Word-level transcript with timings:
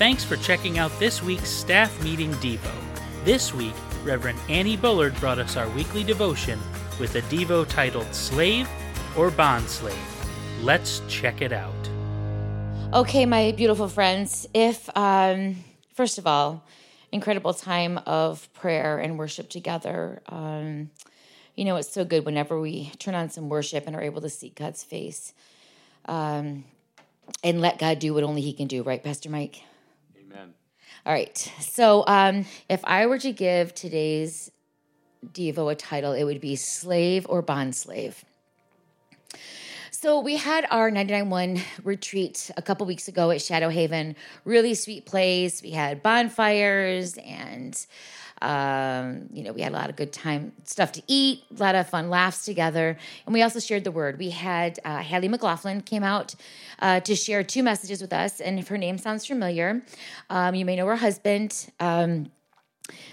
Thanks 0.00 0.24
for 0.24 0.36
checking 0.36 0.78
out 0.78 0.98
this 0.98 1.22
week's 1.22 1.50
staff 1.50 2.02
meeting 2.02 2.32
Devo. 2.36 2.72
This 3.22 3.52
week, 3.52 3.74
Reverend 4.02 4.38
Annie 4.48 4.78
Bullard 4.78 5.14
brought 5.16 5.38
us 5.38 5.58
our 5.58 5.68
weekly 5.68 6.04
devotion 6.04 6.58
with 6.98 7.16
a 7.16 7.20
Devo 7.20 7.68
titled 7.68 8.14
Slave 8.14 8.66
or 9.14 9.30
Bond 9.30 9.68
Slave. 9.68 9.94
Let's 10.62 11.02
check 11.06 11.42
it 11.42 11.52
out. 11.52 11.74
Okay, 12.94 13.26
my 13.26 13.52
beautiful 13.52 13.88
friends, 13.88 14.48
if, 14.54 14.88
um, 14.96 15.56
first 15.92 16.16
of 16.16 16.26
all, 16.26 16.64
incredible 17.12 17.52
time 17.52 17.98
of 18.06 18.50
prayer 18.54 18.96
and 18.96 19.18
worship 19.18 19.50
together. 19.50 20.22
Um, 20.30 20.88
you 21.56 21.66
know, 21.66 21.76
it's 21.76 21.92
so 21.92 22.06
good 22.06 22.24
whenever 22.24 22.58
we 22.58 22.90
turn 22.98 23.14
on 23.14 23.28
some 23.28 23.50
worship 23.50 23.86
and 23.86 23.94
are 23.94 24.00
able 24.00 24.22
to 24.22 24.30
seek 24.30 24.54
God's 24.54 24.82
face 24.82 25.34
um, 26.06 26.64
and 27.44 27.60
let 27.60 27.78
God 27.78 27.98
do 27.98 28.14
what 28.14 28.24
only 28.24 28.40
He 28.40 28.54
can 28.54 28.66
do, 28.66 28.82
right, 28.82 29.04
Pastor 29.04 29.28
Mike? 29.28 29.62
All 31.06 31.14
right. 31.14 31.36
So, 31.60 32.04
um, 32.06 32.44
if 32.68 32.84
I 32.84 33.06
were 33.06 33.18
to 33.18 33.32
give 33.32 33.74
today's 33.74 34.50
Devo 35.26 35.72
a 35.72 35.74
title, 35.74 36.12
it 36.12 36.24
would 36.24 36.42
be 36.42 36.56
Slave 36.56 37.26
or 37.28 37.40
Bond 37.40 37.74
Slave. 37.74 38.22
So, 39.90 40.20
we 40.20 40.36
had 40.36 40.66
our 40.70 40.90
99.1 40.90 41.62
retreat 41.84 42.50
a 42.58 42.62
couple 42.62 42.86
weeks 42.86 43.08
ago 43.08 43.30
at 43.30 43.40
Shadow 43.40 43.70
Haven. 43.70 44.14
Really 44.44 44.74
sweet 44.74 45.06
place. 45.06 45.62
We 45.62 45.70
had 45.70 46.02
bonfires 46.02 47.16
and 47.16 47.74
um, 48.42 49.28
you 49.32 49.42
know, 49.42 49.52
we 49.52 49.60
had 49.60 49.72
a 49.72 49.76
lot 49.76 49.90
of 49.90 49.96
good 49.96 50.12
time, 50.12 50.52
stuff 50.64 50.92
to 50.92 51.02
eat, 51.06 51.44
a 51.50 51.60
lot 51.62 51.74
of 51.74 51.88
fun 51.88 52.08
laughs 52.08 52.44
together. 52.44 52.96
And 53.26 53.34
we 53.34 53.42
also 53.42 53.60
shared 53.60 53.84
the 53.84 53.90
word. 53.90 54.18
We 54.18 54.30
had 54.30 54.78
uh, 54.84 55.02
McLaughlin 55.28 55.82
came 55.82 56.02
out 56.02 56.34
uh, 56.78 57.00
to 57.00 57.14
share 57.14 57.42
two 57.44 57.62
messages 57.62 58.00
with 58.00 58.12
us. 58.12 58.40
And 58.40 58.58
if 58.58 58.68
her 58.68 58.78
name 58.78 58.98
sounds 58.98 59.26
familiar, 59.26 59.82
um, 60.30 60.54
you 60.54 60.64
may 60.64 60.76
know 60.76 60.86
her 60.86 60.96
husband. 60.96 61.70
Um, 61.80 62.30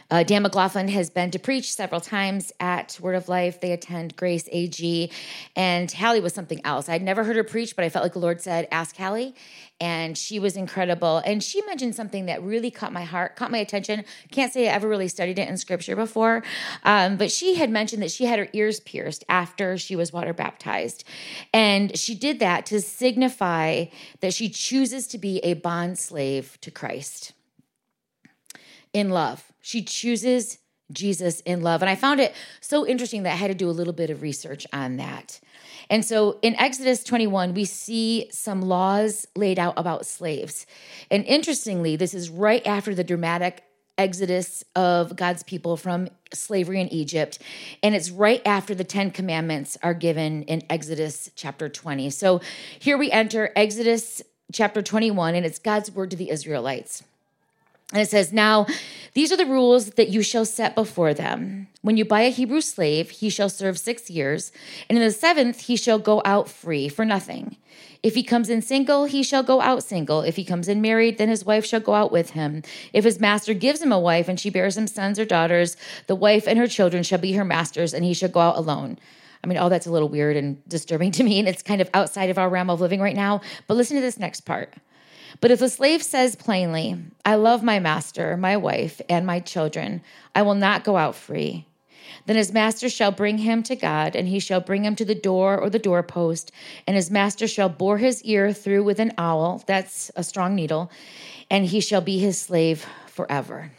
uh, 0.10 0.24
Dan 0.24 0.44
McLaughlin 0.44 0.88
has 0.88 1.10
been 1.10 1.32
to 1.32 1.40
preach 1.40 1.74
several 1.74 2.00
times 2.00 2.54
at 2.60 2.98
Word 3.02 3.16
of 3.16 3.28
Life. 3.28 3.60
They 3.60 3.74
attend 3.74 4.16
Grace 4.16 4.48
AG. 4.52 5.12
And 5.56 5.92
Hallie 5.92 6.22
was 6.22 6.34
something 6.34 6.62
else. 6.64 6.88
I'd 6.88 7.02
never 7.02 7.24
heard 7.26 7.36
her 7.36 7.44
preach, 7.44 7.76
but 7.76 7.84
I 7.84 7.90
felt 7.90 8.04
like 8.04 8.14
the 8.14 8.20
Lord 8.20 8.42
said, 8.42 8.68
Ask 8.72 8.96
Hallie. 8.96 9.36
And 9.80 10.18
she 10.18 10.40
was 10.40 10.56
incredible. 10.56 11.18
And 11.26 11.44
she 11.44 11.62
mentioned 11.64 11.94
something 11.94 12.26
that 12.28 12.42
really 12.42 12.72
caught 12.72 12.94
my 12.94 13.04
heart, 13.04 13.36
caught 13.36 13.52
my 13.52 13.60
attention. 13.60 14.06
Can't 14.32 14.52
say 14.52 14.68
I 14.68 14.74
ever 14.74 14.88
really 14.88 15.08
studied 15.08 15.38
it 15.38 15.50
in 15.50 15.58
scripture 15.58 15.96
before. 15.96 16.42
Um, 16.84 17.18
but 17.18 17.30
she 17.30 17.56
had 17.56 17.70
mentioned 17.70 18.02
that 18.02 18.12
she 18.12 18.26
had 18.26 18.40
her 18.40 18.48
ears 18.54 18.80
pierced 18.80 19.24
after 19.30 19.78
she 19.78 19.96
was 19.96 20.14
water 20.14 20.34
baptized. 20.34 21.04
And 21.54 21.98
she 21.98 22.16
did 22.16 22.40
that 22.40 22.66
to 22.68 22.82
signify 22.82 23.86
that 24.22 24.34
she 24.34 24.50
chooses 24.50 25.06
to 25.08 25.18
be 25.18 25.40
a 25.40 25.54
bond 25.54 26.00
slave 26.00 26.58
to 26.62 26.72
Christ 26.72 27.34
in 28.94 29.10
love. 29.10 29.52
She 29.62 29.82
chooses 29.82 30.60
Jesus 30.92 31.42
in 31.42 31.62
love. 31.62 31.82
And 31.82 31.90
I 31.90 31.96
found 31.96 32.20
it 32.20 32.34
so 32.62 32.88
interesting 32.88 33.24
that 33.24 33.34
I 33.34 33.36
had 33.36 33.48
to 33.48 33.56
do 33.56 33.70
a 33.70 33.72
little 33.72 33.94
bit 33.94 34.10
of 34.10 34.22
research 34.22 34.66
on 34.72 34.98
that. 34.98 35.40
And 35.90 36.04
so 36.04 36.40
in 36.42 36.56
Exodus 36.56 37.04
21, 37.04 37.54
we 37.54 37.66
see 37.66 38.30
some 38.32 38.62
laws 38.62 39.26
laid 39.36 39.60
out 39.60 39.74
about 39.78 40.06
slaves. 40.06 40.66
And 41.10 41.26
interestingly, 41.26 41.96
this 41.96 42.14
is 42.14 42.30
right 42.30 42.66
after 42.66 42.94
the 42.94 43.04
dramatic 43.04 43.64
exodus 43.98 44.64
of 44.76 45.16
God's 45.16 45.44
people 45.44 45.76
from 45.76 46.08
slavery 46.34 46.82
in 46.82 46.88
Egypt. 46.90 47.40
And 47.82 47.96
it's 47.96 48.12
right 48.12 48.42
after 48.46 48.76
the 48.76 48.84
Ten 48.84 49.12
Commandments 49.12 49.78
are 49.82 49.94
given 49.94 50.44
in 50.44 50.62
Exodus 50.70 51.32
chapter 51.36 51.68
20. 51.68 52.10
So 52.12 52.42
here 52.80 52.98
we 52.98 53.10
enter 53.12 53.52
Exodus 53.56 54.22
chapter 54.54 54.82
21, 54.82 55.36
and 55.36 55.46
it's 55.46 55.60
God's 55.60 55.92
word 55.92 56.12
to 56.12 56.18
the 56.18 56.30
Israelites. 56.30 57.04
And 57.94 58.02
it 58.02 58.10
says, 58.10 58.34
Now, 58.34 58.68
these 59.14 59.32
are 59.32 59.38
the 59.38 59.46
rules 59.46 59.92
that 59.92 60.10
you 60.10 60.22
shall 60.22 60.46
set 60.46 60.76
before 60.76 61.14
them. 61.14 61.68
When 61.82 61.96
you 61.96 62.04
buy 62.04 62.22
a 62.22 62.32
Hebrew 62.32 62.62
slave, 62.62 63.10
he 63.10 63.30
shall 63.30 63.50
serve 63.50 63.80
six 63.80 64.10
years, 64.10 64.52
and 64.90 64.98
in 64.98 65.04
the 65.04 65.12
seventh, 65.12 65.62
he 65.62 65.78
shall 65.78 66.00
go 66.00 66.22
out 66.26 66.50
free 66.50 66.90
for 66.90 67.06
nothing. 67.06 67.56
If 68.04 68.14
he 68.14 68.24
comes 68.24 68.50
in 68.50 68.62
single, 68.62 69.06
he 69.06 69.24
shall 69.24 69.42
go 69.42 69.62
out 69.62 69.84
single. 69.84 70.22
If 70.22 70.36
he 70.36 70.44
comes 70.44 70.68
in 70.68 70.82
married, 70.82 71.18
then 71.18 71.30
his 71.30 71.46
wife 71.46 71.66
shall 71.66 71.80
go 71.80 71.94
out 71.94 72.12
with 72.12 72.32
him. 72.32 72.62
If 72.94 73.06
his 73.06 73.20
master 73.20 73.54
gives 73.54 73.82
him 73.82 73.92
a 73.92 74.00
wife 74.00 74.28
and 74.28 74.40
she 74.40 74.50
bears 74.50 74.78
him 74.78 74.88
sons 74.88 75.18
or 75.18 75.26
daughters, 75.26 75.78
the 76.08 76.16
wife 76.16 76.48
and 76.48 76.60
her 76.60 76.68
children 76.68 77.04
shall 77.04 77.20
be 77.20 77.34
her 77.34 77.46
master's, 77.46 77.94
and 77.94 78.04
he 78.04 78.14
shall 78.14 78.30
go 78.30 78.42
out 78.42 78.58
alone. 78.58 79.00
I 79.44 79.48
mean, 79.48 79.58
all 79.58 79.70
that's 79.70 79.88
a 79.88 79.92
little 79.92 80.10
weird 80.10 80.36
and 80.36 80.68
disturbing 80.68 81.12
to 81.14 81.24
me, 81.24 81.40
and 81.40 81.48
it's 81.48 81.64
kind 81.64 81.82
of 81.82 81.90
outside 81.94 82.30
of 82.30 82.38
our 82.38 82.50
realm 82.50 82.70
of 82.70 82.82
living 82.82 83.02
right 83.02 83.16
now. 83.16 83.42
But 83.66 83.78
listen 83.78 83.96
to 83.96 84.02
this 84.02 84.20
next 84.20 84.42
part. 84.42 84.74
But 85.40 85.52
if 85.52 85.60
the 85.60 85.70
slave 85.70 86.04
says 86.04 86.36
plainly, 86.36 86.98
I 87.26 87.36
love 87.36 87.64
my 87.64 87.80
master, 87.80 88.38
my 88.38 88.58
wife, 88.58 89.02
and 89.10 89.26
my 89.26 89.40
children, 89.40 90.02
I 90.34 90.42
will 90.42 90.56
not 90.56 90.84
go 90.84 90.98
out 90.98 91.16
free. 91.16 91.66
Then 92.26 92.36
his 92.36 92.54
master 92.54 92.90
shall 92.90 93.12
bring 93.12 93.40
him 93.40 93.64
to 93.64 93.76
God, 93.76 94.16
and 94.16 94.28
he 94.28 94.40
shall 94.40 94.60
bring 94.60 94.84
him 94.84 94.96
to 94.96 95.06
the 95.06 95.16
door 95.16 95.58
or 95.58 95.70
the 95.70 95.80
doorpost, 95.80 96.52
and 96.86 96.96
his 96.96 97.12
master 97.12 97.48
shall 97.48 97.70
bore 97.70 97.98
his 97.98 98.24
ear 98.24 98.54
through 98.54 98.84
with 98.84 99.00
an 99.00 99.14
awl, 99.18 99.64
that's 99.66 100.12
a 100.16 100.24
strong 100.24 100.56
needle, 100.56 100.92
and 101.50 101.66
he 101.66 101.80
shall 101.80 102.02
be 102.02 102.20
his 102.20 102.40
slave 102.40 102.86
forever. 103.08 103.72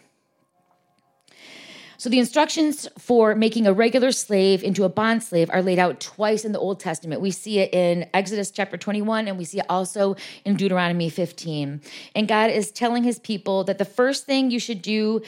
So 1.98 2.08
the 2.08 2.20
instructions 2.20 2.88
for 2.96 3.34
making 3.34 3.66
a 3.66 3.72
regular 3.72 4.12
slave 4.12 4.62
into 4.62 4.84
a 4.84 4.88
bond 4.88 5.24
slave 5.24 5.50
are 5.52 5.60
laid 5.60 5.80
out 5.80 5.98
twice 5.98 6.44
in 6.44 6.52
the 6.52 6.58
Old 6.60 6.78
Testament. 6.78 7.20
We 7.20 7.32
see 7.32 7.58
it 7.58 7.74
in 7.74 8.08
Exodus 8.14 8.52
chapter 8.52 8.76
21 8.76 9.26
and 9.26 9.36
we 9.36 9.44
see 9.44 9.58
it 9.58 9.66
also 9.68 10.14
in 10.44 10.54
Deuteronomy 10.54 11.10
15. 11.10 11.82
And 12.14 12.28
God 12.28 12.52
is 12.52 12.70
telling 12.70 13.02
his 13.02 13.18
people 13.18 13.64
that 13.64 13.78
the 13.78 13.84
first 13.84 14.26
thing 14.26 14.52
you 14.52 14.60
should 14.60 14.80
do 14.80 15.22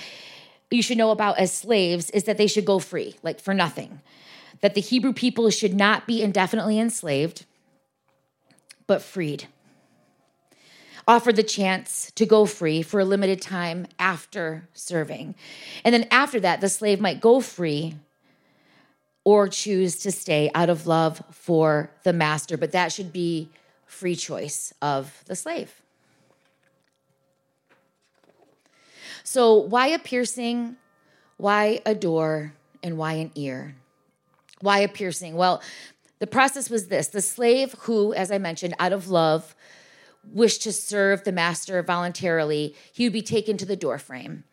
you 0.71 0.83
should 0.83 0.99
know 0.99 1.11
about 1.11 1.39
as 1.41 1.53
slaves 1.53 2.11
is 2.11 2.23
that 2.25 2.39
they 2.39 2.47
should 2.47 2.65
go 2.65 2.79
free, 2.79 3.17
like 3.25 3.41
for 3.41 3.53
nothing. 3.53 4.01
That 4.61 4.77
the 4.77 4.81
Hebrew 4.81 5.13
people 5.13 5.51
should 5.51 5.75
not 5.75 6.07
be 6.07 6.23
indefinitely 6.23 6.79
enslaved, 6.79 7.45
but 8.87 9.03
freed 9.03 9.49
offered 11.11 11.35
the 11.35 11.43
chance 11.43 12.13
to 12.15 12.25
go 12.25 12.47
free 12.47 12.83
for 12.83 13.01
a 13.01 13.05
limited 13.05 13.43
time 13.43 13.85
after 13.99 14.69
serving. 14.75 15.35
And 15.85 15.93
then 15.93 16.07
after 16.13 16.39
that, 16.39 16.61
the 16.61 16.69
slave 16.69 17.01
might 17.01 17.21
go 17.21 17.41
free 17.41 17.97
or 19.25 19.49
choose 19.49 19.97
to 19.99 20.13
stay 20.13 20.53
out 20.55 20.71
of 20.71 20.87
love 20.87 21.21
for 21.33 21.91
the 22.05 22.13
master, 22.13 22.57
but 22.57 22.71
that 22.71 22.93
should 22.93 23.13
be 23.13 23.49
free 23.87 24.15
choice 24.15 24.73
of 24.81 25.25
the 25.27 25.35
slave. 25.35 25.83
So, 29.25 29.57
why 29.57 29.89
a 29.89 29.99
piercing? 29.99 30.77
Why 31.39 31.81
a 31.85 31.95
door? 31.95 32.55
And 32.85 32.97
why 32.97 33.15
an 33.15 33.33
ear? 33.35 33.75
Why 34.61 34.79
a 34.79 34.89
piercing? 34.89 35.35
Well, 35.35 35.61
the 36.21 36.29
process 36.29 36.71
was 36.71 36.87
this 36.87 37.09
the 37.09 37.21
slave 37.21 37.75
who, 37.81 38.15
as 38.15 38.31
I 38.31 38.39
mentioned, 38.39 38.75
out 38.79 38.93
of 38.93 39.09
love, 39.09 39.57
wished 40.25 40.63
to 40.63 40.73
serve 40.73 41.25
the 41.25 41.33
master 41.33 41.83
voluntarily, 41.83 42.75
he 42.93 43.05
would 43.05 43.13
be 43.13 43.23
taken 43.23 43.57
to 43.57 43.67
the 43.67 43.77
doorframe. 43.77 44.45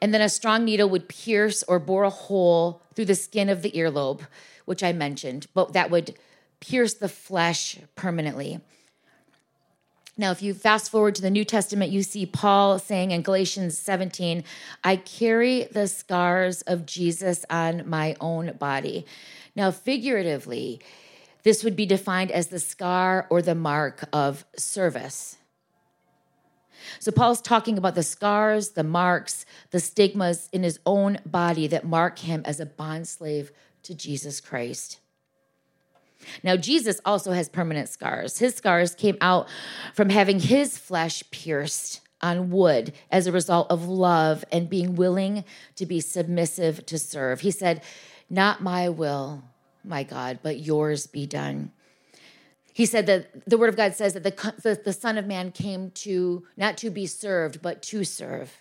And 0.00 0.12
then 0.12 0.20
a 0.20 0.28
strong 0.28 0.64
needle 0.64 0.88
would 0.88 1.08
pierce 1.08 1.62
or 1.64 1.78
bore 1.78 2.04
a 2.04 2.10
hole 2.10 2.82
through 2.94 3.04
the 3.04 3.14
skin 3.14 3.48
of 3.48 3.62
the 3.62 3.70
earlobe, 3.72 4.26
which 4.64 4.82
I 4.82 4.92
mentioned, 4.92 5.46
but 5.54 5.72
that 5.74 5.90
would 5.90 6.16
pierce 6.60 6.94
the 6.94 7.08
flesh 7.08 7.78
permanently. 7.94 8.60
Now, 10.16 10.30
if 10.30 10.42
you 10.42 10.52
fast 10.52 10.90
forward 10.90 11.14
to 11.14 11.22
the 11.22 11.30
New 11.30 11.44
Testament, 11.44 11.90
you 11.90 12.02
see 12.02 12.26
Paul 12.26 12.78
saying 12.78 13.12
in 13.12 13.22
Galatians 13.22 13.78
17, 13.78 14.44
I 14.84 14.96
carry 14.96 15.64
the 15.64 15.88
scars 15.88 16.62
of 16.62 16.84
Jesus 16.84 17.46
on 17.48 17.88
my 17.88 18.14
own 18.20 18.52
body. 18.58 19.06
Now, 19.56 19.70
figuratively, 19.70 20.80
this 21.42 21.64
would 21.64 21.76
be 21.76 21.86
defined 21.86 22.30
as 22.30 22.48
the 22.48 22.60
scar 22.60 23.26
or 23.30 23.42
the 23.42 23.54
mark 23.54 24.08
of 24.12 24.44
service. 24.56 25.36
So, 26.98 27.12
Paul's 27.12 27.40
talking 27.40 27.78
about 27.78 27.94
the 27.94 28.02
scars, 28.02 28.70
the 28.70 28.84
marks, 28.84 29.46
the 29.70 29.80
stigmas 29.80 30.48
in 30.52 30.62
his 30.62 30.80
own 30.84 31.18
body 31.24 31.66
that 31.68 31.84
mark 31.84 32.18
him 32.18 32.42
as 32.44 32.60
a 32.60 32.66
bondslave 32.66 33.50
to 33.84 33.94
Jesus 33.94 34.40
Christ. 34.40 34.98
Now, 36.42 36.56
Jesus 36.56 37.00
also 37.04 37.32
has 37.32 37.48
permanent 37.48 37.88
scars. 37.88 38.38
His 38.38 38.54
scars 38.54 38.94
came 38.94 39.16
out 39.20 39.48
from 39.94 40.08
having 40.08 40.40
his 40.40 40.78
flesh 40.78 41.22
pierced 41.30 42.00
on 42.20 42.50
wood 42.50 42.92
as 43.10 43.26
a 43.26 43.32
result 43.32 43.70
of 43.70 43.88
love 43.88 44.44
and 44.52 44.70
being 44.70 44.94
willing 44.94 45.44
to 45.76 45.86
be 45.86 46.00
submissive 46.00 46.86
to 46.86 46.98
serve. 46.98 47.40
He 47.40 47.50
said, 47.50 47.82
Not 48.30 48.62
my 48.62 48.88
will, 48.88 49.42
my 49.84 50.02
God, 50.02 50.40
but 50.42 50.60
yours 50.60 51.06
be 51.06 51.26
done. 51.26 51.72
He 52.72 52.86
said 52.86 53.06
that 53.06 53.48
the 53.48 53.58
word 53.58 53.68
of 53.68 53.76
God 53.76 53.94
says 53.94 54.14
that 54.14 54.22
the, 54.22 54.54
the, 54.62 54.80
the 54.82 54.92
Son 54.92 55.18
of 55.18 55.26
Man 55.26 55.52
came 55.52 55.90
to 55.90 56.46
not 56.56 56.78
to 56.78 56.90
be 56.90 57.06
served, 57.06 57.60
but 57.60 57.82
to 57.82 58.04
serve. 58.04 58.56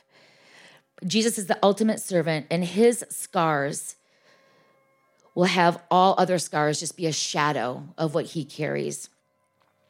Jesus 1.06 1.38
is 1.38 1.48
the 1.48 1.58
ultimate 1.64 2.00
servant, 2.00 2.46
and 2.52 2.64
his 2.64 3.06
scars 3.10 3.96
will 5.34 5.46
have 5.46 5.82
all 5.90 6.14
other 6.18 6.38
scars 6.38 6.80
just 6.80 6.98
be 6.98 7.06
a 7.06 7.14
shadow 7.14 7.84
of 7.98 8.14
what 8.14 8.28
he 8.28 8.44
carries. 8.44 9.10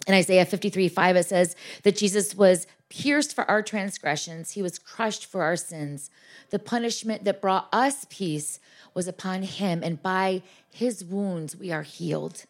In 0.07 0.13
Isaiah 0.13 0.45
53 0.45 0.87
5, 0.87 1.15
it 1.15 1.25
says 1.25 1.55
that 1.83 1.97
Jesus 1.97 2.35
was 2.35 2.67
pierced 2.89 3.33
for 3.33 3.49
our 3.49 3.61
transgressions, 3.61 4.51
he 4.51 4.61
was 4.61 4.77
crushed 4.77 5.25
for 5.25 5.43
our 5.43 5.55
sins. 5.55 6.09
The 6.49 6.59
punishment 6.59 7.23
that 7.23 7.41
brought 7.41 7.69
us 7.71 8.05
peace 8.09 8.59
was 8.93 9.07
upon 9.07 9.43
him, 9.43 9.81
and 9.83 10.01
by 10.01 10.41
his 10.69 11.03
wounds 11.03 11.55
we 11.55 11.71
are 11.71 11.83
healed. 11.83 12.45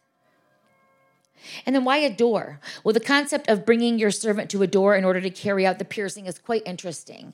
And 1.66 1.76
then 1.76 1.84
why 1.84 1.98
a 1.98 2.14
door? 2.14 2.60
Well, 2.84 2.94
the 2.94 3.00
concept 3.00 3.50
of 3.50 3.66
bringing 3.66 4.00
your 4.00 4.12
servant 4.12 4.50
to 4.52 4.62
a 4.62 4.68
door 4.68 4.96
in 4.96 5.04
order 5.04 5.22
to 5.22 5.30
carry 5.30 5.66
out 5.66 5.80
the 5.80 5.86
piercing 5.86 6.26
is 6.26 6.38
quite 6.38 6.64
interesting. 6.66 7.34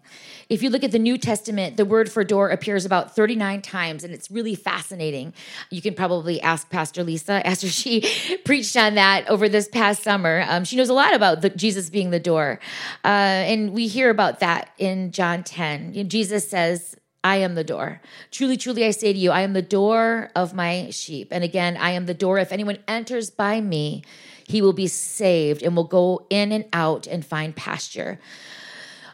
If 0.50 0.64
you 0.64 0.70
look 0.70 0.84
at 0.84 0.92
the 0.92 1.00
New 1.00 1.18
Testament, 1.18 1.78
the 1.78 1.86
word 1.86 2.12
for 2.12 2.24
door 2.24 2.50
appears 2.50 2.86
about 2.86 3.16
39 3.16 3.62
times, 3.62 4.04
and 4.04 4.14
it's 4.14 4.32
really 4.32 4.56
fascinating. 4.56 5.34
You 5.70 5.82
can 5.82 5.94
probably 5.94 6.42
ask 6.42 6.70
Pastor 6.70 7.04
Lisa 7.04 7.46
after 7.48 7.68
she 7.68 8.38
preached 8.46 8.76
on 8.78 8.96
that 8.96 9.28
over 9.30 9.50
this 9.50 9.68
past 9.68 10.04
summer. 10.04 10.46
Um, 10.48 10.64
she 10.64 10.76
knows 10.76 10.90
a 10.90 10.94
lot 10.94 11.14
about 11.14 11.42
the, 11.42 11.50
Jesus 11.50 11.90
being 11.90 12.12
the 12.12 12.20
door. 12.20 12.60
Uh, 13.04 13.08
and 13.08 13.74
we 13.74 13.88
hear 13.88 14.10
about 14.10 14.40
that 14.40 14.70
in 14.78 15.12
John 15.12 15.44
10. 15.44 16.08
Jesus 16.10 16.50
says, 16.50 16.97
I 17.24 17.38
am 17.38 17.56
the 17.56 17.64
door. 17.64 18.02
Truly, 18.32 18.58
truly, 18.58 18.86
I 18.86 18.92
say 18.92 19.12
to 19.12 19.20
you, 19.20 19.32
I 19.32 19.42
am 19.42 19.54
the 19.54 19.62
door 19.62 20.30
of 20.36 20.54
my 20.54 20.90
sheep. 20.92 21.30
And 21.32 21.44
again, 21.44 21.76
I 21.78 21.92
am 21.92 22.06
the 22.06 22.14
door. 22.14 22.38
If 22.38 22.52
anyone 22.52 22.78
enters 22.88 23.30
by 23.30 23.60
me, 23.60 24.04
he 24.46 24.62
will 24.62 24.74
be 24.74 24.88
saved 24.88 25.64
and 25.64 25.76
will 25.76 25.84
go 25.84 26.26
in 26.30 26.52
and 26.52 26.66
out 26.72 27.08
and 27.08 27.26
find 27.26 27.56
pasture. 27.56 28.20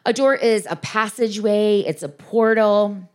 A 0.06 0.14
door 0.14 0.36
is 0.36 0.68
a 0.70 0.76
passageway, 0.76 1.80
it's 1.80 2.04
a 2.04 2.10
portal. 2.10 3.10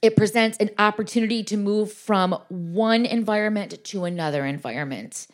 It 0.00 0.16
presents 0.16 0.58
an 0.58 0.70
opportunity 0.78 1.42
to 1.44 1.56
move 1.56 1.92
from 1.92 2.32
one 2.48 3.04
environment 3.06 3.82
to 3.84 4.04
another 4.04 4.44
environment. 4.44 5.26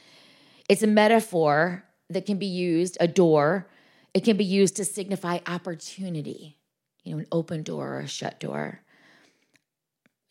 It's 0.68 0.82
a 0.82 0.86
metaphor 0.86 1.84
that 2.08 2.24
can 2.24 2.38
be 2.38 2.46
used, 2.46 2.96
a 3.00 3.08
door, 3.08 3.68
it 4.14 4.24
can 4.24 4.36
be 4.36 4.44
used 4.44 4.76
to 4.76 4.84
signify 4.84 5.38
opportunity 5.46 6.56
you 7.02 7.12
know, 7.12 7.20
an 7.20 7.26
open 7.32 7.62
door 7.62 7.96
or 7.96 8.00
a 8.00 8.08
shut 8.08 8.40
door. 8.40 8.80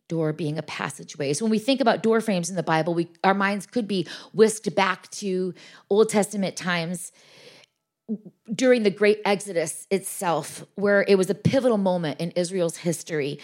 Door 0.08 0.34
being 0.34 0.58
a 0.58 0.64
passageway. 0.64 1.34
So 1.34 1.46
when 1.46 1.52
we 1.52 1.60
think 1.60 1.82
about 1.82 2.02
door 2.02 2.20
frames 2.20 2.50
in 2.50 2.56
the 2.56 2.64
Bible, 2.64 2.94
we 2.94 3.10
our 3.24 3.36
minds 3.36 3.68
could 3.68 3.88
be 3.88 4.08
whisked 4.34 4.74
back 4.74 5.10
to 5.12 5.54
Old 5.90 6.10
Testament 6.10 6.56
times 6.56 7.12
during 8.54 8.82
the 8.84 8.90
great 8.90 9.20
Exodus 9.24 9.86
itself, 9.92 10.66
where 10.76 11.06
it 11.08 11.16
was 11.16 11.30
a 11.30 11.36
pivotal 11.36 11.78
moment 11.78 12.20
in 12.20 12.32
Israel's 12.32 12.78
history. 12.78 13.40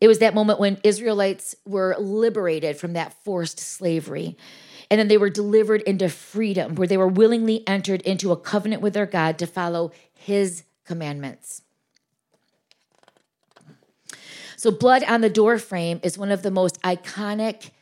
It 0.00 0.08
was 0.08 0.18
that 0.20 0.34
moment 0.34 0.60
when 0.60 0.78
Israelites 0.84 1.56
were 1.66 1.96
liberated 1.98 2.76
from 2.76 2.92
that 2.92 3.12
forced 3.24 3.58
slavery. 3.58 4.36
And 4.90 5.00
then 5.00 5.08
they 5.08 5.16
were 5.16 5.30
delivered 5.30 5.82
into 5.82 6.08
freedom, 6.08 6.74
where 6.74 6.86
they 6.86 6.98
were 6.98 7.08
willingly 7.08 7.66
entered 7.66 8.02
into 8.02 8.30
a 8.30 8.36
covenant 8.36 8.82
with 8.82 8.92
their 8.92 9.06
God 9.06 9.38
to 9.38 9.46
follow 9.46 9.92
his 10.12 10.64
commandments. 10.84 11.62
So, 14.64 14.70
blood 14.70 15.04
on 15.04 15.20
the 15.20 15.28
door 15.28 15.58
frame 15.58 16.00
is 16.02 16.16
one 16.16 16.30
of 16.30 16.40
the 16.40 16.50
most 16.50 16.80
iconic 16.80 17.72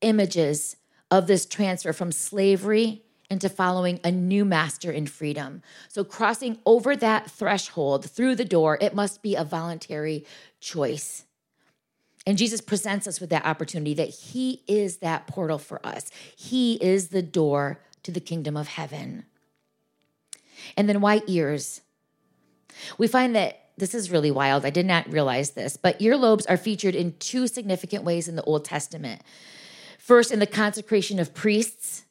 images 0.00 0.74
of 1.08 1.28
this 1.28 1.46
transfer 1.46 1.92
from 1.92 2.10
slavery 2.10 3.04
into 3.30 3.48
following 3.48 4.00
a 4.02 4.10
new 4.10 4.44
master 4.44 4.90
in 4.90 5.06
freedom. 5.06 5.62
So, 5.86 6.02
crossing 6.02 6.58
over 6.66 6.96
that 6.96 7.30
threshold 7.30 8.10
through 8.10 8.34
the 8.34 8.44
door, 8.44 8.76
it 8.80 8.96
must 8.96 9.22
be 9.22 9.36
a 9.36 9.44
voluntary 9.44 10.26
choice. 10.58 11.22
And 12.26 12.36
Jesus 12.36 12.60
presents 12.60 13.06
us 13.06 13.20
with 13.20 13.30
that 13.30 13.46
opportunity 13.46 13.94
that 13.94 14.08
He 14.08 14.64
is 14.66 14.96
that 14.96 15.28
portal 15.28 15.58
for 15.58 15.86
us, 15.86 16.10
He 16.36 16.82
is 16.82 17.10
the 17.10 17.22
door 17.22 17.80
to 18.02 18.10
the 18.10 18.18
kingdom 18.18 18.56
of 18.56 18.66
heaven. 18.66 19.24
And 20.76 20.88
then, 20.88 21.00
why 21.00 21.22
ears? 21.28 21.80
We 22.98 23.06
find 23.06 23.36
that 23.36 23.63
this 23.76 23.94
is 23.94 24.10
really 24.10 24.30
wild. 24.30 24.64
I 24.64 24.70
did 24.70 24.86
not 24.86 25.10
realize 25.10 25.50
this, 25.50 25.76
but 25.76 25.98
earlobes 25.98 26.44
are 26.48 26.56
featured 26.56 26.94
in 26.94 27.14
two 27.18 27.46
significant 27.46 28.04
ways 28.04 28.28
in 28.28 28.36
the 28.36 28.42
Old 28.44 28.64
Testament. 28.64 29.22
First, 29.98 30.30
in 30.30 30.38
the 30.38 30.46
consecration 30.46 31.18
of 31.18 31.34
priests, 31.34 32.04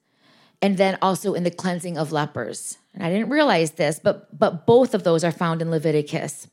and 0.61 0.77
then 0.77 0.97
also 1.01 1.33
in 1.33 1.43
the 1.43 1.51
cleansing 1.51 1.97
of 1.97 2.11
lepers. 2.11 2.77
And 2.93 3.03
I 3.03 3.09
didn't 3.09 3.29
realize 3.29 3.71
this, 3.71 3.99
but 4.01 4.37
but 4.37 4.65
both 4.65 4.93
of 4.93 5.03
those 5.03 5.23
are 5.23 5.31
found 5.31 5.61
in 5.61 5.69
Leviticus. 5.69 6.47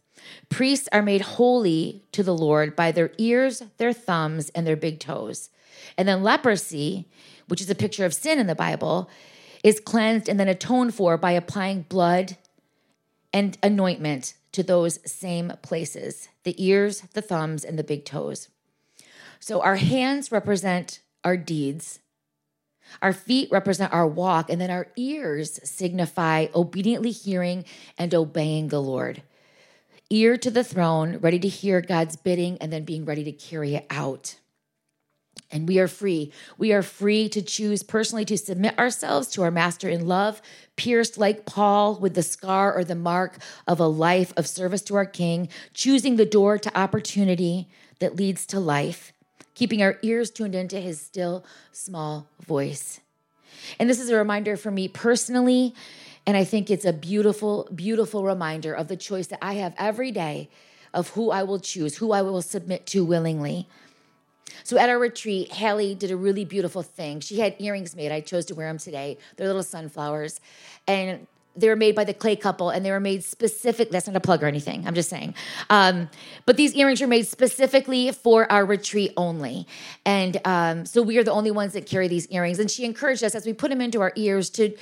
Priests 0.48 0.88
are 0.92 1.02
made 1.02 1.20
holy 1.22 2.04
to 2.12 2.22
the 2.22 2.34
Lord 2.34 2.76
by 2.76 2.92
their 2.92 3.12
ears, 3.18 3.62
their 3.78 3.92
thumbs, 3.92 4.50
and 4.50 4.66
their 4.66 4.76
big 4.76 5.00
toes. 5.00 5.48
And 5.96 6.06
then 6.06 6.22
leprosy, 6.22 7.08
which 7.48 7.60
is 7.60 7.70
a 7.70 7.74
picture 7.74 8.04
of 8.04 8.14
sin 8.14 8.38
in 8.38 8.46
the 8.46 8.54
Bible, 8.54 9.08
is 9.62 9.80
cleansed 9.80 10.28
and 10.28 10.38
then 10.38 10.48
atoned 10.48 10.94
for 10.94 11.16
by 11.16 11.32
applying 11.32 11.82
blood 11.82 12.36
and 13.32 13.56
anointment 13.62 14.34
to 14.52 14.62
those 14.62 14.98
same 15.10 15.52
places 15.62 16.28
the 16.42 16.54
ears, 16.64 17.02
the 17.12 17.22
thumbs, 17.22 17.64
and 17.64 17.78
the 17.78 17.84
big 17.84 18.04
toes. 18.04 18.48
So 19.38 19.62
our 19.62 19.76
hands 19.76 20.32
represent 20.32 21.00
our 21.24 21.36
deeds, 21.36 22.00
our 23.00 23.12
feet 23.12 23.48
represent 23.50 23.92
our 23.92 24.06
walk, 24.06 24.50
and 24.50 24.60
then 24.60 24.70
our 24.70 24.88
ears 24.96 25.60
signify 25.62 26.46
obediently 26.54 27.10
hearing 27.10 27.64
and 27.96 28.14
obeying 28.14 28.68
the 28.68 28.82
Lord. 28.82 29.22
Ear 30.10 30.36
to 30.38 30.50
the 30.50 30.64
throne, 30.64 31.18
ready 31.18 31.38
to 31.38 31.48
hear 31.48 31.80
God's 31.80 32.16
bidding, 32.16 32.58
and 32.58 32.72
then 32.72 32.84
being 32.84 33.04
ready 33.04 33.22
to 33.24 33.32
carry 33.32 33.76
it 33.76 33.86
out. 33.90 34.39
And 35.52 35.66
we 35.66 35.80
are 35.80 35.88
free. 35.88 36.32
We 36.58 36.72
are 36.72 36.82
free 36.82 37.28
to 37.30 37.42
choose 37.42 37.82
personally 37.82 38.24
to 38.26 38.38
submit 38.38 38.78
ourselves 38.78 39.26
to 39.28 39.42
our 39.42 39.50
master 39.50 39.88
in 39.88 40.06
love, 40.06 40.40
pierced 40.76 41.18
like 41.18 41.44
Paul 41.44 41.96
with 41.96 42.14
the 42.14 42.22
scar 42.22 42.72
or 42.72 42.84
the 42.84 42.94
mark 42.94 43.38
of 43.66 43.80
a 43.80 43.86
life 43.86 44.32
of 44.36 44.46
service 44.46 44.82
to 44.82 44.94
our 44.94 45.06
king, 45.06 45.48
choosing 45.74 46.16
the 46.16 46.26
door 46.26 46.56
to 46.58 46.78
opportunity 46.78 47.68
that 47.98 48.14
leads 48.14 48.46
to 48.46 48.60
life, 48.60 49.12
keeping 49.54 49.82
our 49.82 49.98
ears 50.02 50.30
tuned 50.30 50.54
into 50.54 50.78
his 50.78 51.00
still 51.00 51.44
small 51.72 52.28
voice. 52.46 53.00
And 53.78 53.90
this 53.90 54.00
is 54.00 54.08
a 54.08 54.16
reminder 54.16 54.56
for 54.56 54.70
me 54.70 54.86
personally. 54.88 55.74
And 56.26 56.36
I 56.36 56.44
think 56.44 56.70
it's 56.70 56.84
a 56.84 56.92
beautiful, 56.92 57.68
beautiful 57.74 58.24
reminder 58.24 58.72
of 58.72 58.88
the 58.88 58.96
choice 58.96 59.26
that 59.28 59.38
I 59.42 59.54
have 59.54 59.74
every 59.78 60.12
day 60.12 60.48
of 60.94 61.10
who 61.10 61.30
I 61.30 61.42
will 61.42 61.58
choose, 61.58 61.96
who 61.96 62.12
I 62.12 62.22
will 62.22 62.42
submit 62.42 62.86
to 62.86 63.04
willingly. 63.04 63.68
So 64.64 64.78
at 64.78 64.88
our 64.88 64.98
retreat, 64.98 65.52
Hallie 65.52 65.94
did 65.94 66.10
a 66.10 66.16
really 66.16 66.44
beautiful 66.44 66.82
thing. 66.82 67.20
She 67.20 67.40
had 67.40 67.56
earrings 67.58 67.94
made. 67.94 68.12
I 68.12 68.20
chose 68.20 68.46
to 68.46 68.54
wear 68.54 68.68
them 68.68 68.78
today. 68.78 69.18
They're 69.36 69.46
little 69.46 69.62
sunflowers. 69.62 70.40
And 70.86 71.26
they 71.56 71.68
were 71.68 71.76
made 71.76 71.94
by 71.94 72.04
the 72.04 72.14
clay 72.14 72.36
couple 72.36 72.70
and 72.70 72.84
they 72.84 72.90
were 72.90 73.00
made 73.00 73.24
specific 73.24 73.90
that's 73.90 74.06
not 74.06 74.16
a 74.16 74.20
plug 74.20 74.42
or 74.42 74.46
anything 74.46 74.86
i'm 74.86 74.94
just 74.94 75.10
saying 75.10 75.34
um, 75.68 76.08
but 76.46 76.56
these 76.56 76.74
earrings 76.74 77.00
were 77.00 77.06
made 77.06 77.26
specifically 77.26 78.12
for 78.12 78.50
our 78.50 78.64
retreat 78.64 79.12
only 79.16 79.66
and 80.04 80.40
um, 80.44 80.86
so 80.86 81.02
we 81.02 81.18
are 81.18 81.24
the 81.24 81.32
only 81.32 81.50
ones 81.50 81.72
that 81.72 81.86
carry 81.86 82.08
these 82.08 82.26
earrings 82.28 82.58
and 82.58 82.70
she 82.70 82.84
encouraged 82.84 83.24
us 83.24 83.34
as 83.34 83.46
we 83.46 83.52
put 83.52 83.70
them 83.70 83.80
into 83.80 84.00
our 84.00 84.12
ears 84.16 84.48
to 84.50 84.74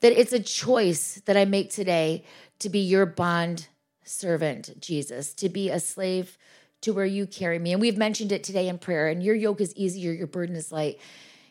that 0.00 0.12
it's 0.12 0.32
a 0.32 0.40
choice 0.40 1.20
that 1.26 1.36
i 1.36 1.44
make 1.44 1.70
today 1.70 2.24
to 2.58 2.68
be 2.68 2.78
your 2.78 3.06
bond 3.06 3.68
servant 4.02 4.80
jesus 4.80 5.34
to 5.34 5.48
be 5.48 5.70
a 5.70 5.78
slave 5.78 6.38
to 6.84 6.92
where 6.92 7.06
you 7.06 7.26
carry 7.26 7.58
me. 7.58 7.72
And 7.72 7.80
we've 7.80 7.96
mentioned 7.96 8.30
it 8.30 8.44
today 8.44 8.68
in 8.68 8.78
prayer, 8.78 9.08
and 9.08 9.22
your 9.22 9.34
yoke 9.34 9.60
is 9.60 9.74
easier, 9.74 10.12
your 10.12 10.26
burden 10.26 10.54
is 10.54 10.70
light. 10.70 11.00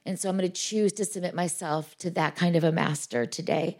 And 0.06 0.20
so 0.20 0.30
I'm 0.30 0.38
going 0.38 0.50
to 0.50 0.54
choose 0.54 0.94
to 0.94 1.06
submit 1.06 1.34
myself 1.34 1.98
to 2.00 2.12
that 2.12 2.36
kind 2.36 2.56
of 2.56 2.64
a 2.64 2.72
master 2.72 3.26
today. 3.26 3.78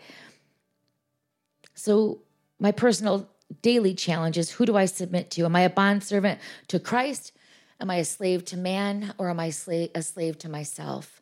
So, 1.76 2.22
my 2.60 2.72
personal 2.72 3.30
daily 3.62 3.94
challenge 3.94 4.38
is 4.38 4.52
who 4.52 4.66
do 4.66 4.76
I 4.78 4.86
submit 4.86 5.30
to? 5.32 5.46
Am 5.46 5.56
I 5.56 5.62
a 5.62 5.70
bond 5.70 6.04
servant 6.04 6.40
to 6.70 6.80
Christ? 6.80 7.34
Am 7.80 7.90
I 7.90 7.96
a 7.96 8.06
slave 8.06 8.46
to 8.46 8.58
man 8.58 9.14
or 9.18 9.30
am 9.30 9.40
I 9.40 9.48
a 9.48 10.02
slave 10.02 10.38
to 10.40 10.50
myself? 10.50 11.22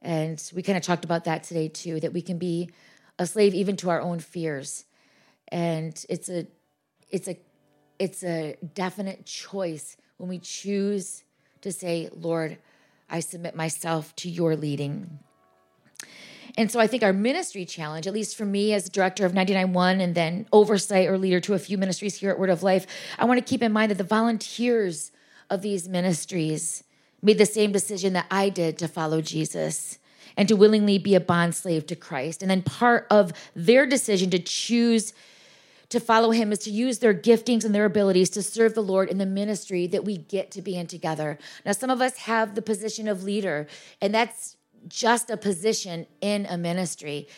And 0.00 0.42
we 0.54 0.62
kind 0.62 0.78
of 0.78 0.82
talked 0.82 1.04
about 1.04 1.24
that 1.24 1.44
today 1.44 1.68
too, 1.68 2.00
that 2.00 2.12
we 2.12 2.22
can 2.22 2.38
be 2.38 2.70
a 3.18 3.26
slave 3.26 3.54
even 3.54 3.76
to 3.76 3.90
our 3.90 4.00
own 4.00 4.18
fears. 4.18 4.84
And 5.48 6.02
it's 6.08 6.28
a 6.28 6.46
it's 7.10 7.28
a 7.28 7.36
it's 7.98 8.22
a 8.22 8.56
definite 8.74 9.26
choice 9.26 9.96
when 10.18 10.28
we 10.28 10.38
choose 10.38 11.24
to 11.62 11.72
say, 11.72 12.08
Lord, 12.12 12.58
I 13.08 13.20
submit 13.20 13.54
myself 13.54 14.14
to 14.16 14.28
your 14.28 14.56
leading. 14.56 15.18
And 16.58 16.70
so 16.70 16.80
I 16.80 16.86
think 16.86 17.02
our 17.02 17.12
ministry 17.12 17.64
challenge, 17.64 18.06
at 18.06 18.14
least 18.14 18.36
for 18.36 18.46
me 18.46 18.72
as 18.72 18.88
director 18.88 19.26
of 19.26 19.32
99.1 19.32 20.00
and 20.00 20.14
then 20.14 20.46
oversight 20.52 21.08
or 21.08 21.18
leader 21.18 21.40
to 21.40 21.54
a 21.54 21.58
few 21.58 21.76
ministries 21.76 22.16
here 22.16 22.30
at 22.30 22.38
Word 22.38 22.50
of 22.50 22.62
Life, 22.62 22.86
I 23.18 23.26
want 23.26 23.38
to 23.38 23.44
keep 23.44 23.62
in 23.62 23.72
mind 23.72 23.90
that 23.90 23.98
the 23.98 24.04
volunteers 24.04 25.12
of 25.50 25.62
these 25.62 25.88
ministries 25.88 26.82
made 27.22 27.38
the 27.38 27.46
same 27.46 27.72
decision 27.72 28.14
that 28.14 28.26
I 28.30 28.48
did 28.48 28.78
to 28.78 28.88
follow 28.88 29.20
Jesus 29.20 29.98
and 30.36 30.48
to 30.48 30.56
willingly 30.56 30.98
be 30.98 31.14
a 31.14 31.20
bond 31.20 31.54
slave 31.54 31.86
to 31.86 31.96
Christ. 31.96 32.42
And 32.42 32.50
then 32.50 32.62
part 32.62 33.06
of 33.10 33.32
their 33.54 33.86
decision 33.86 34.30
to 34.30 34.38
choose 34.38 35.12
to 35.88 36.00
follow 36.00 36.30
him 36.30 36.52
is 36.52 36.58
to 36.60 36.70
use 36.70 36.98
their 36.98 37.14
giftings 37.14 37.64
and 37.64 37.74
their 37.74 37.84
abilities 37.84 38.30
to 38.30 38.42
serve 38.42 38.74
the 38.74 38.82
Lord 38.82 39.08
in 39.08 39.18
the 39.18 39.26
ministry 39.26 39.86
that 39.88 40.04
we 40.04 40.16
get 40.16 40.50
to 40.52 40.62
be 40.62 40.76
in 40.76 40.86
together. 40.86 41.38
Now, 41.64 41.72
some 41.72 41.90
of 41.90 42.00
us 42.00 42.16
have 42.18 42.54
the 42.54 42.62
position 42.62 43.08
of 43.08 43.22
leader, 43.22 43.66
and 44.00 44.14
that's 44.14 44.56
just 44.88 45.30
a 45.30 45.36
position 45.36 46.06
in 46.20 46.46
a 46.46 46.56
ministry. 46.56 47.28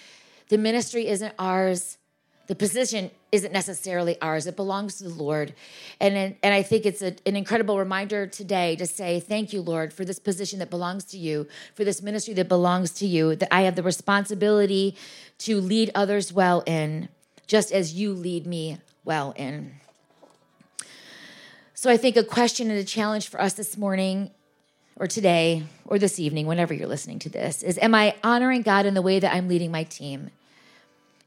The 0.49 0.59
ministry 0.59 1.07
isn't 1.09 1.35
ours. 1.39 1.99
The 2.47 2.55
position 2.55 3.11
isn't 3.31 3.53
necessarily 3.53 4.19
ours. 4.23 4.47
It 4.47 4.57
belongs 4.57 4.97
to 4.97 5.05
the 5.05 5.11
Lord. 5.11 5.55
And, 6.01 6.37
and 6.43 6.55
I 6.55 6.63
think 6.63 6.87
it's 6.87 7.03
a, 7.03 7.15
an 7.27 7.37
incredible 7.37 7.79
reminder 7.79 8.27
today 8.27 8.75
to 8.77 8.87
say, 8.87 9.21
Thank 9.21 9.53
you, 9.53 9.61
Lord, 9.61 9.93
for 9.93 10.07
this 10.07 10.19
position 10.19 10.59
that 10.61 10.71
belongs 10.71 11.05
to 11.07 11.19
you, 11.19 11.47
for 11.75 11.85
this 11.85 12.01
ministry 12.01 12.33
that 12.35 12.49
belongs 12.49 12.93
to 12.93 13.07
you, 13.07 13.37
that 13.37 13.55
I 13.55 13.63
have 13.63 13.77
the 13.77 13.83
responsibility 13.83 14.97
to 15.41 15.61
lead 15.61 15.91
others 15.95 16.33
well 16.33 16.63
in, 16.67 17.11
just 17.49 17.73
as 17.73 17.95
you 17.95 18.13
lead 18.13 18.47
me 18.47 18.79
well 19.05 19.33
in. 19.37 19.73
So 21.75 21.91
I 21.91 21.97
think 21.97 22.17
a 22.17 22.23
question 22.23 22.71
and 22.71 22.79
a 22.79 22.85
challenge 22.85 23.29
for 23.29 23.41
us 23.41 23.55
this 23.55 23.77
morning 23.77 24.31
or 24.97 25.07
today 25.07 25.65
or 25.87 25.99
this 25.99 26.21
evening, 26.21 26.47
whenever 26.47 26.75
you're 26.75 26.89
listening 26.89 27.19
to 27.21 27.29
this, 27.29 27.63
is 27.63 27.79
Am 27.79 27.95
I 27.95 28.15
honoring 28.23 28.63
God 28.63 28.85
in 28.85 28.95
the 28.95 29.03
way 29.03 29.19
that 29.19 29.35
I'm 29.35 29.49
leading 29.49 29.71
my 29.71 29.85
team? 29.85 30.31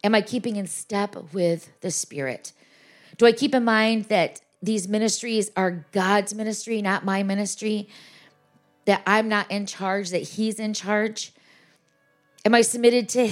Am 0.04 0.14
I 0.14 0.22
keeping 0.22 0.56
in 0.56 0.68
step 0.68 1.16
with 1.34 1.72
the 1.82 1.92
Spirit? 1.92 2.54
Do 3.18 3.26
I 3.26 3.32
keep 3.32 3.56
in 3.56 3.64
mind 3.64 4.06
that 4.06 4.42
these 4.62 4.88
ministries 4.88 5.52
are 5.56 5.86
God's 5.92 6.34
ministry, 6.34 6.82
not 6.82 7.06
my 7.06 7.24
ministry? 7.24 7.88
That 8.86 9.02
I'm 9.06 9.30
not 9.30 9.50
in 9.50 9.66
charge, 9.66 10.10
that 10.10 10.24
He's 10.24 10.60
in 10.60 10.74
charge? 10.74 11.32
Am 12.46 12.54
I 12.54 12.62
submitted 12.62 13.10
to 13.10 13.30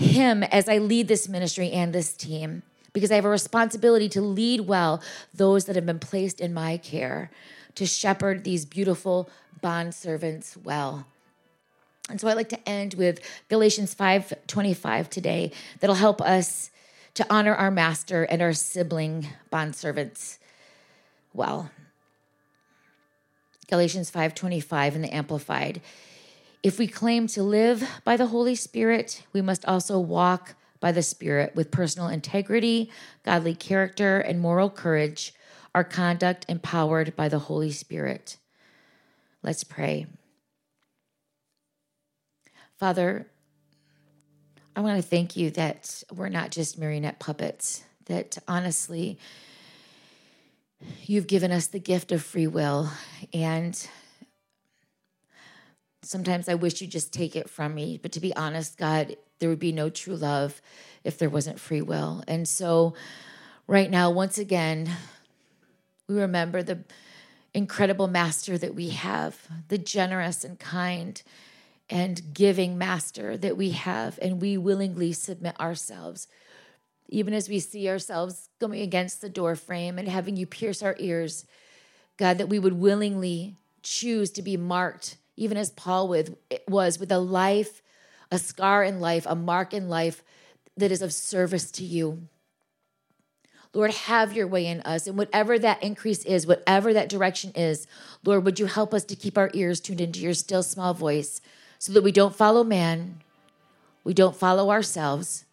Him 0.00 0.42
as 0.42 0.68
I 0.68 0.78
lead 0.78 1.08
this 1.08 1.28
ministry 1.28 1.70
and 1.70 1.92
this 1.92 2.12
team? 2.12 2.62
Because 2.92 3.12
I 3.12 3.16
have 3.16 3.24
a 3.24 3.30
responsibility 3.30 4.08
to 4.10 4.20
lead 4.20 4.62
well 4.62 5.02
those 5.32 5.66
that 5.66 5.76
have 5.76 5.86
been 5.86 5.98
placed 5.98 6.40
in 6.40 6.52
my 6.52 6.76
care, 6.76 7.30
to 7.76 7.86
shepherd 7.86 8.42
these 8.42 8.64
beautiful 8.64 9.30
bond 9.60 9.94
servants 9.94 10.56
well. 10.56 11.06
And 12.08 12.20
so 12.20 12.26
I'd 12.26 12.36
like 12.36 12.48
to 12.48 12.68
end 12.68 12.94
with 12.94 13.20
Galatians 13.48 13.94
5:25 13.94 15.08
today 15.08 15.52
that'll 15.78 15.96
help 15.96 16.20
us 16.20 16.70
to 17.14 17.26
honor 17.32 17.54
our 17.54 17.70
master 17.70 18.24
and 18.24 18.42
our 18.42 18.52
sibling 18.52 19.28
bondservants 19.52 20.38
well. 21.32 21.70
Galatians 23.68 24.10
5:25 24.10 24.96
in 24.96 25.02
the 25.02 25.14
amplified. 25.14 25.80
If 26.62 26.78
we 26.78 26.86
claim 26.86 27.26
to 27.28 27.42
live 27.42 27.88
by 28.04 28.16
the 28.16 28.26
Holy 28.26 28.54
Spirit, 28.54 29.22
we 29.32 29.40
must 29.40 29.64
also 29.64 29.98
walk 29.98 30.56
by 30.78 30.92
the 30.92 31.02
Spirit 31.02 31.54
with 31.54 31.70
personal 31.70 32.08
integrity, 32.08 32.90
godly 33.24 33.54
character, 33.54 34.18
and 34.18 34.40
moral 34.40 34.68
courage, 34.68 35.34
our 35.74 35.84
conduct 35.84 36.44
empowered 36.48 37.16
by 37.16 37.28
the 37.28 37.38
Holy 37.38 37.70
Spirit. 37.70 38.36
Let's 39.42 39.64
pray. 39.64 40.06
Father, 42.78 43.26
I 44.76 44.80
want 44.80 45.02
to 45.02 45.08
thank 45.08 45.36
you 45.36 45.50
that 45.52 46.02
we're 46.14 46.28
not 46.28 46.50
just 46.50 46.78
marionette 46.78 47.18
puppets, 47.18 47.84
that 48.06 48.36
honestly, 48.46 49.18
you've 51.04 51.26
given 51.26 51.52
us 51.52 51.66
the 51.66 51.78
gift 51.78 52.12
of 52.12 52.22
free 52.22 52.46
will. 52.46 52.90
And 53.32 53.88
sometimes 56.02 56.48
I 56.48 56.54
wish 56.54 56.80
you'd 56.80 56.90
just 56.90 57.12
take 57.12 57.36
it 57.36 57.48
from 57.48 57.74
me. 57.74 57.98
But 58.00 58.12
to 58.12 58.20
be 58.20 58.34
honest, 58.34 58.78
God, 58.78 59.16
there 59.38 59.48
would 59.48 59.58
be 59.58 59.72
no 59.72 59.90
true 59.90 60.16
love 60.16 60.60
if 61.04 61.18
there 61.18 61.30
wasn't 61.30 61.60
free 61.60 61.82
will. 61.82 62.22
And 62.28 62.48
so, 62.48 62.94
right 63.66 63.90
now, 63.90 64.10
once 64.10 64.38
again, 64.38 64.90
we 66.08 66.16
remember 66.16 66.62
the 66.62 66.84
incredible 67.54 68.06
master 68.06 68.56
that 68.58 68.74
we 68.74 68.90
have, 68.90 69.38
the 69.68 69.78
generous 69.78 70.44
and 70.44 70.58
kind 70.58 71.22
and 71.88 72.32
giving 72.32 72.78
master 72.78 73.36
that 73.36 73.56
we 73.56 73.70
have, 73.70 74.18
and 74.22 74.40
we 74.40 74.56
willingly 74.56 75.12
submit 75.12 75.58
ourselves. 75.58 76.28
Even 77.08 77.34
as 77.34 77.48
we 77.48 77.58
see 77.58 77.88
ourselves 77.88 78.48
going 78.60 78.80
against 78.80 79.20
the 79.20 79.28
door 79.28 79.56
frame 79.56 79.98
and 79.98 80.08
having 80.08 80.36
you 80.36 80.46
pierce 80.46 80.82
our 80.82 80.94
ears, 81.00 81.44
God, 82.16 82.38
that 82.38 82.48
we 82.48 82.60
would 82.60 82.74
willingly 82.74 83.56
choose 83.82 84.30
to 84.32 84.42
be 84.42 84.56
marked, 84.56 85.16
even 85.40 85.56
as 85.56 85.70
Paul 85.70 86.08
with, 86.08 86.36
was, 86.68 86.98
with 86.98 87.10
a 87.10 87.18
life, 87.18 87.82
a 88.30 88.38
scar 88.38 88.84
in 88.84 89.00
life, 89.00 89.26
a 89.26 89.34
mark 89.34 89.74
in 89.74 89.88
life 89.88 90.22
that 90.76 90.92
is 90.92 91.02
of 91.02 91.12
service 91.12 91.70
to 91.72 91.84
you. 91.84 92.28
Lord, 93.72 93.92
have 93.92 94.32
your 94.32 94.46
way 94.46 94.66
in 94.66 94.80
us. 94.82 95.06
And 95.06 95.16
whatever 95.16 95.58
that 95.58 95.82
increase 95.82 96.24
is, 96.24 96.46
whatever 96.46 96.92
that 96.92 97.08
direction 97.08 97.52
is, 97.54 97.86
Lord, 98.24 98.44
would 98.44 98.58
you 98.58 98.66
help 98.66 98.92
us 98.92 99.04
to 99.04 99.16
keep 99.16 99.38
our 99.38 99.50
ears 99.54 99.80
tuned 99.80 100.00
into 100.00 100.20
your 100.20 100.34
still 100.34 100.62
small 100.62 100.94
voice? 100.94 101.40
so 101.80 101.94
that 101.94 102.04
we 102.04 102.12
don't 102.12 102.36
follow 102.36 102.62
man, 102.62 103.22
we 104.04 104.12
don't 104.12 104.36
follow 104.36 104.70
ourselves, 104.70 105.46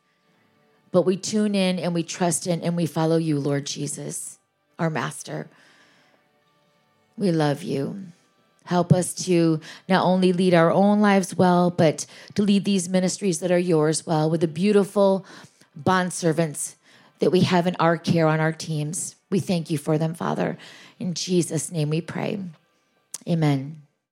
but 0.92 1.04
we 1.04 1.16
tune 1.16 1.56
in 1.56 1.80
and 1.80 1.94
we 1.94 2.04
trust 2.04 2.46
in 2.46 2.62
and 2.62 2.76
we 2.76 2.86
follow 2.86 3.16
you, 3.16 3.40
Lord 3.40 3.66
Jesus, 3.66 4.38
our 4.78 4.90
master. 4.90 5.48
We 7.18 7.32
love 7.32 7.64
you. 7.64 8.08
Help 8.68 8.92
us 8.92 9.14
to 9.26 9.60
not 9.88 10.04
only 10.04 10.34
lead 10.34 10.54
our 10.54 10.72
own 10.72 11.00
lives 11.00 11.36
well, 11.36 11.72
but 11.72 12.06
to 12.36 12.44
lead 12.44 12.66
these 12.66 12.90
ministries 12.90 13.40
that 13.40 13.52
are 13.52 13.58
yours 13.58 14.06
well 14.06 14.30
with 14.30 14.42
the 14.42 14.48
beautiful 14.48 15.26
bond 15.76 16.12
servants 16.12 16.76
that 17.20 17.32
we 17.32 17.42
have 17.42 17.66
in 17.66 17.76
our 17.80 17.98
care 17.98 18.28
on 18.28 18.40
our 18.40 18.52
teams. 18.52 19.16
We 19.30 19.40
thank 19.40 19.70
you 19.70 19.78
for 19.78 19.98
them, 19.98 20.14
Father. 20.14 20.58
In 21.00 21.14
Jesus' 21.14 21.72
name 21.72 21.90
we 21.90 22.02
pray. 22.02 22.40
Amen. 23.28 23.87